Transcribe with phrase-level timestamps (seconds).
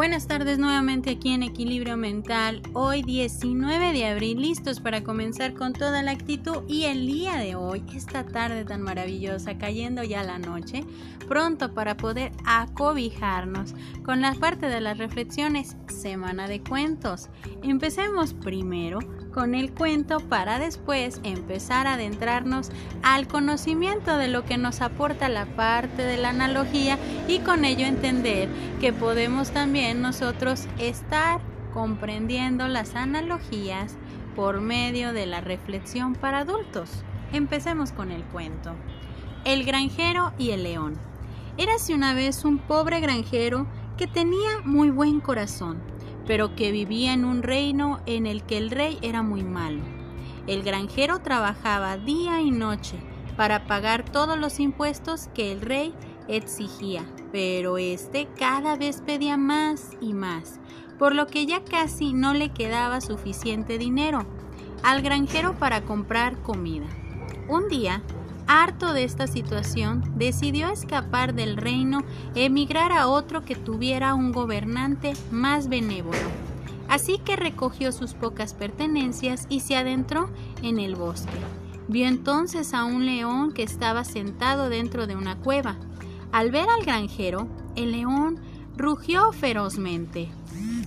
[0.00, 2.62] Buenas tardes nuevamente aquí en Equilibrio Mental.
[2.72, 7.54] Hoy 19 de abril, listos para comenzar con toda la actitud y el día de
[7.54, 10.86] hoy, esta tarde tan maravillosa, cayendo ya la noche,
[11.28, 17.28] pronto para poder acobijarnos con la parte de las reflexiones, semana de cuentos.
[17.62, 19.00] Empecemos primero
[19.32, 22.70] con el cuento para después empezar a adentrarnos
[23.02, 26.98] al conocimiento de lo que nos aporta la parte de la analogía
[27.28, 28.48] y con ello entender
[28.80, 31.40] que podemos también nosotros estar
[31.72, 33.96] comprendiendo las analogías
[34.34, 37.04] por medio de la reflexión para adultos.
[37.32, 38.74] Empecemos con el cuento.
[39.44, 40.98] El granjero y el león.
[41.56, 45.80] Érase una vez un pobre granjero que tenía muy buen corazón
[46.30, 49.82] pero que vivía en un reino en el que el rey era muy malo.
[50.46, 53.00] El granjero trabajaba día y noche
[53.36, 55.92] para pagar todos los impuestos que el rey
[56.28, 60.60] exigía, pero este cada vez pedía más y más,
[60.98, 64.26] por lo que ya casi no le quedaba suficiente dinero
[64.82, 66.86] al granjero para comprar comida.
[67.48, 68.02] Un día,
[68.46, 72.02] harto de esta situación, decidió escapar del reino,
[72.34, 76.18] emigrar a otro que tuviera un gobernante más benévolo.
[76.88, 80.28] Así que recogió sus pocas pertenencias y se adentró
[80.62, 81.30] en el bosque.
[81.86, 85.76] Vio entonces a un león que estaba sentado dentro de una cueva.
[86.32, 88.40] Al ver al granjero, el león
[88.76, 90.28] rugió ferozmente.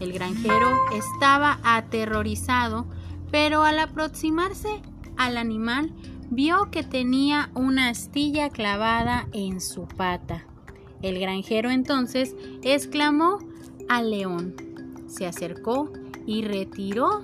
[0.00, 2.86] El granjero estaba aterrorizado,
[3.30, 4.82] pero al aproximarse
[5.16, 5.92] al animal
[6.30, 10.44] vio que tenía una astilla clavada en su pata.
[11.02, 13.38] El granjero entonces exclamó
[13.88, 14.54] al león.
[15.06, 15.92] Se acercó
[16.26, 17.22] y retiró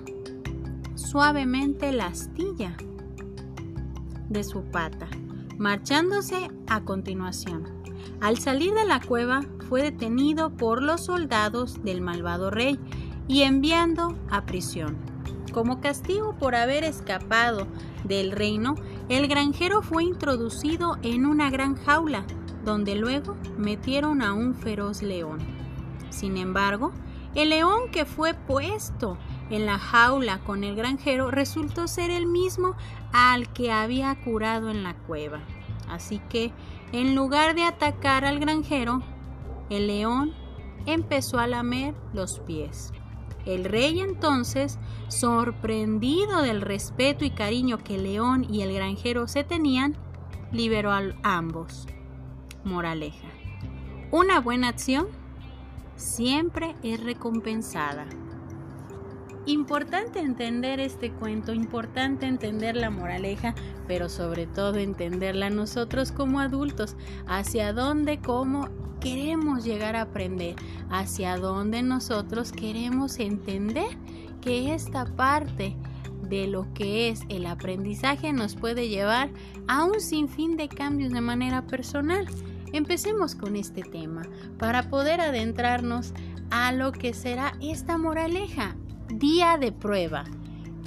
[0.95, 2.77] suavemente la astilla
[4.29, 5.09] de su pata,
[5.59, 7.65] marchándose a continuación.
[8.21, 12.79] Al salir de la cueva fue detenido por los soldados del malvado rey
[13.29, 14.97] y enviando a prisión.
[15.53, 17.67] Como castigo por haber escapado
[18.03, 18.75] del reino,
[19.09, 22.25] el granjero fue introducido en una gran jaula,
[22.65, 25.39] donde luego metieron a un feroz león.
[26.11, 26.93] Sin embargo,
[27.35, 29.19] el león que fue puesto
[29.51, 32.77] en la jaula con el granjero resultó ser el mismo
[33.13, 35.41] al que había curado en la cueva.
[35.89, 36.53] Así que,
[36.93, 39.03] en lugar de atacar al granjero,
[39.71, 40.33] el león
[40.87, 42.93] empezó a lamer los pies.
[43.47, 44.79] El rey entonces,
[45.09, 49.97] sorprendido del respeto y cariño que León y el granjero se tenían,
[50.51, 51.87] liberó a ambos.
[52.65, 53.29] Moraleja.
[54.11, 55.09] Una buena acción
[55.97, 58.07] siempre es recompensada.
[59.47, 63.55] Importante entender este cuento, importante entender la moraleja,
[63.87, 66.97] pero sobre todo entenderla nosotros como adultos,
[67.27, 70.57] hacia dónde, cómo queremos llegar a aprender,
[70.89, 73.99] hacia dónde nosotros queremos entender
[74.41, 75.77] que esta parte
[76.23, 79.31] de lo que es el aprendizaje nos puede llevar
[79.69, 82.27] a un sinfín de cambios de manera personal.
[82.73, 84.23] Empecemos con este tema
[84.59, 86.15] para poder adentrarnos
[86.51, 88.75] a lo que será esta moraleja,
[89.19, 90.25] día de prueba.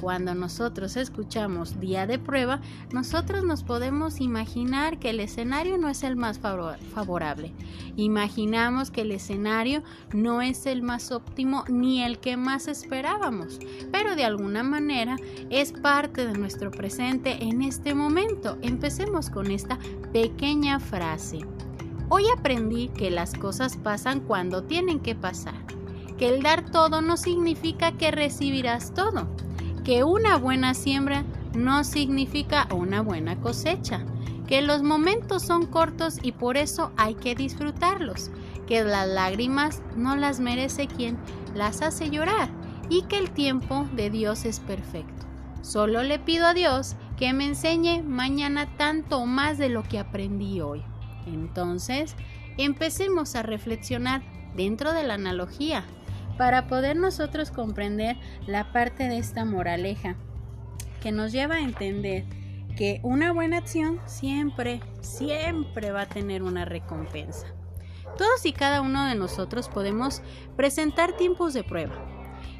[0.02, 2.62] Cuando nosotros escuchamos día de prueba,
[2.92, 7.54] nosotros nos podemos imaginar que el escenario no es el más favorable.
[7.96, 9.82] Imaginamos que el escenario
[10.14, 13.60] no es el más óptimo ni el que más esperábamos,
[13.92, 15.16] pero de alguna manera
[15.50, 18.58] es parte de nuestro presente en este momento.
[18.62, 19.80] Empecemos con esta
[20.14, 21.40] pequeña frase.
[22.10, 25.66] Hoy aprendí que las cosas pasan cuando tienen que pasar,
[26.18, 29.28] que el dar todo no significa que recibirás todo
[29.88, 31.24] que una buena siembra
[31.56, 34.06] no significa una buena cosecha,
[34.46, 38.30] que los momentos son cortos y por eso hay que disfrutarlos,
[38.68, 41.18] que las lágrimas no las merece quien
[41.56, 42.50] las hace llorar
[42.90, 45.26] y que el tiempo de Dios es perfecto.
[45.62, 50.00] Solo le pido a Dios que me enseñe mañana tanto o más de lo que
[50.00, 50.84] aprendí hoy.
[51.28, 52.14] Entonces,
[52.58, 54.22] empecemos a reflexionar
[54.54, 55.86] dentro de la analogía
[56.38, 60.16] para poder nosotros comprender la parte de esta moraleja
[61.02, 62.26] que nos lleva a entender
[62.76, 67.48] que una buena acción siempre, siempre va a tener una recompensa.
[68.18, 70.22] Todos y cada uno de nosotros podemos
[70.56, 71.96] presentar tiempos de prueba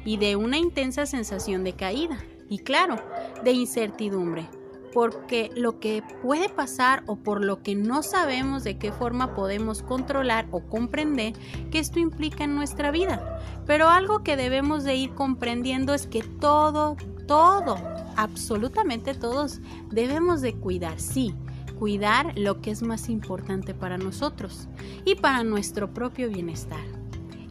[0.04, 2.96] y de una intensa sensación de caída y claro,
[3.44, 4.48] de incertidumbre,
[4.92, 9.82] porque lo que puede pasar o por lo que no sabemos de qué forma podemos
[9.82, 11.34] controlar o comprender
[11.70, 13.40] que esto implica en nuestra vida.
[13.66, 16.96] Pero algo que debemos de ir comprendiendo es que todo,
[17.26, 17.76] todo,
[18.16, 21.34] absolutamente todos debemos de cuidar, sí,
[21.78, 24.68] cuidar lo que es más importante para nosotros
[25.04, 26.84] y para nuestro propio bienestar.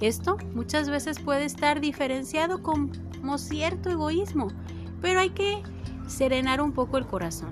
[0.01, 4.49] Esto muchas veces puede estar diferenciado como cierto egoísmo,
[5.01, 5.63] pero hay que
[6.07, 7.51] serenar un poco el corazón.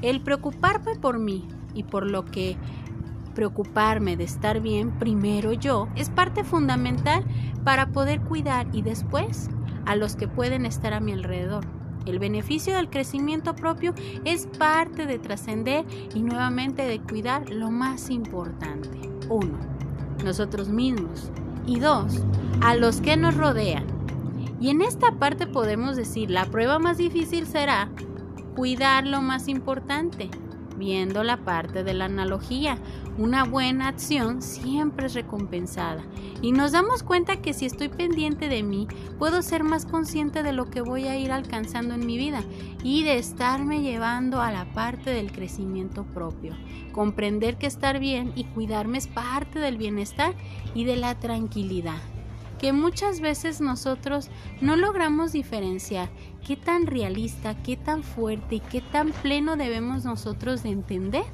[0.00, 2.56] El preocuparme por mí y por lo que
[3.34, 7.24] preocuparme de estar bien primero yo es parte fundamental
[7.64, 9.48] para poder cuidar y después
[9.86, 11.64] a los que pueden estar a mi alrededor.
[12.06, 13.94] El beneficio del crecimiento propio
[14.24, 15.84] es parte de trascender
[16.14, 18.88] y nuevamente de cuidar lo más importante.
[19.28, 19.56] Uno,
[20.24, 21.30] nosotros mismos.
[21.64, 22.24] Y dos,
[22.60, 23.91] a los que nos rodean.
[24.62, 27.90] Y en esta parte podemos decir, la prueba más difícil será
[28.54, 30.30] cuidar lo más importante,
[30.78, 32.78] viendo la parte de la analogía.
[33.18, 36.04] Una buena acción siempre es recompensada.
[36.42, 38.86] Y nos damos cuenta que si estoy pendiente de mí,
[39.18, 42.44] puedo ser más consciente de lo que voy a ir alcanzando en mi vida
[42.84, 46.54] y de estarme llevando a la parte del crecimiento propio.
[46.92, 50.36] Comprender que estar bien y cuidarme es parte del bienestar
[50.72, 52.11] y de la tranquilidad
[52.62, 54.30] que muchas veces nosotros
[54.60, 56.08] no logramos diferenciar
[56.46, 61.24] qué tan realista, qué tan fuerte y qué tan pleno debemos nosotros de entender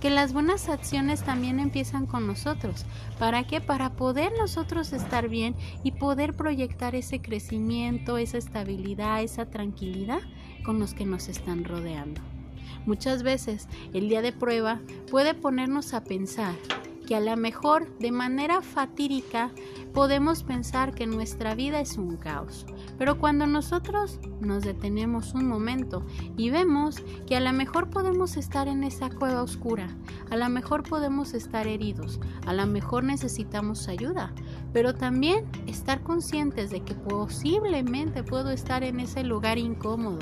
[0.00, 2.84] que las buenas acciones también empiezan con nosotros.
[3.20, 3.60] ¿Para qué?
[3.60, 10.18] Para poder nosotros estar bien y poder proyectar ese crecimiento, esa estabilidad, esa tranquilidad
[10.64, 12.20] con los que nos están rodeando.
[12.86, 16.56] Muchas veces el día de prueba puede ponernos a pensar
[17.12, 19.50] que a lo mejor de manera fatídica
[19.92, 22.64] podemos pensar que nuestra vida es un caos.
[22.96, 26.06] Pero cuando nosotros nos detenemos un momento
[26.38, 29.94] y vemos que a lo mejor podemos estar en esa cueva oscura,
[30.30, 34.32] a lo mejor podemos estar heridos, a lo mejor necesitamos ayuda,
[34.72, 40.20] pero también estar conscientes de que posiblemente puedo estar en ese lugar incómodo,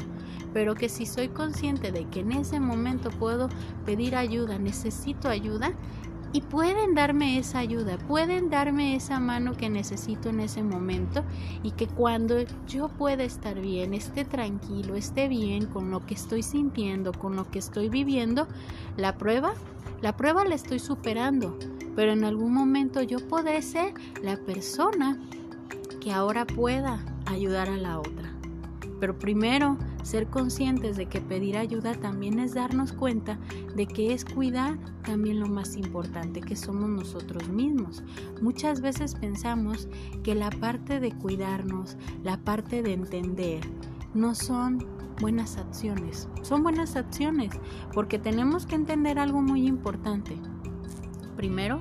[0.52, 3.48] pero que si soy consciente de que en ese momento puedo
[3.87, 5.72] pedir ayuda, necesito ayuda,
[6.32, 11.24] y pueden darme esa ayuda, pueden darme esa mano que necesito en ese momento
[11.62, 12.36] y que cuando
[12.68, 17.50] yo pueda estar bien, esté tranquilo, esté bien con lo que estoy sintiendo, con lo
[17.50, 18.46] que estoy viviendo,
[18.96, 19.54] la prueba,
[20.02, 21.58] la prueba la estoy superando,
[21.96, 23.92] pero en algún momento yo podré ser
[24.22, 25.18] la persona
[26.00, 28.32] que ahora pueda ayudar a la otra.
[29.00, 33.38] Pero primero, ser conscientes de que pedir ayuda también es darnos cuenta
[33.76, 38.02] de que es cuidar también lo más importante, que somos nosotros mismos.
[38.41, 39.88] Muchas veces pensamos
[40.23, 43.61] que la parte de cuidarnos, la parte de entender,
[44.14, 44.85] no son
[45.20, 46.29] buenas acciones.
[46.43, 47.52] Son buenas acciones
[47.93, 50.37] porque tenemos que entender algo muy importante.
[51.37, 51.81] Primero,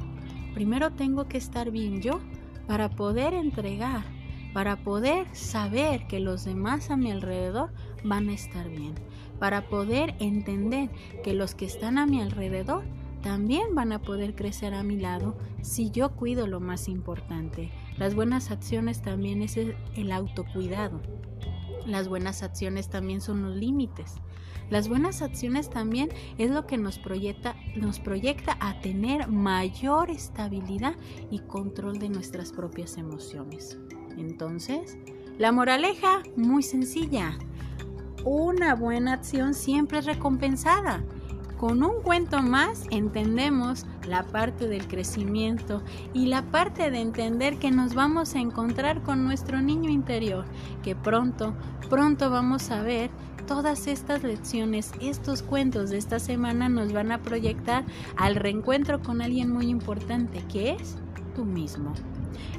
[0.54, 2.20] primero tengo que estar bien yo
[2.68, 4.19] para poder entregar
[4.54, 7.72] para poder saber que los demás a mi alrededor
[8.04, 8.96] van a estar bien,
[9.40, 10.90] para poder entender
[11.24, 12.84] que los que están a mi alrededor
[13.22, 17.70] también van a poder crecer a mi lado si yo cuido lo más importante.
[17.98, 21.02] Las buenas acciones también es el autocuidado.
[21.86, 24.16] Las buenas acciones también son los límites.
[24.70, 30.96] Las buenas acciones también es lo que nos proyecta, nos proyecta a tener mayor estabilidad
[31.32, 33.80] y control de nuestras propias emociones.
[34.20, 34.98] Entonces,
[35.38, 37.38] la moraleja, muy sencilla.
[38.26, 41.02] Una buena acción siempre es recompensada.
[41.58, 45.84] Con un cuento más entendemos la parte del crecimiento
[46.14, 50.46] y la parte de entender que nos vamos a encontrar con nuestro niño interior,
[50.84, 51.54] que pronto,
[51.90, 53.10] pronto vamos a ver
[53.46, 57.84] todas estas lecciones, estos cuentos de esta semana nos van a proyectar
[58.16, 60.98] al reencuentro con alguien muy importante, que es
[61.36, 61.94] tú mismo.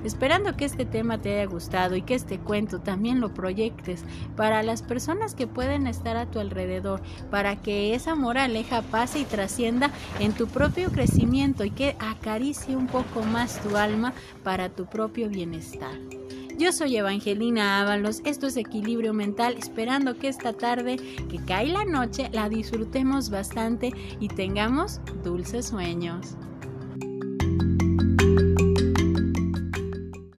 [0.04, 4.04] Esperando que este tema te haya gustado y que este cuento también lo proyectes
[4.36, 9.24] para las personas que pueden estar a tu alrededor, para que esa moraleja pase y
[9.24, 14.12] trascienda en tu propio crecimiento y que acaricie un poco más tu alma
[14.42, 15.94] para tu propio bienestar.
[16.60, 20.96] Yo soy Evangelina Ábalos, esto es Equilibrio Mental, esperando que esta tarde
[21.30, 26.36] que cae la noche la disfrutemos bastante y tengamos dulces sueños.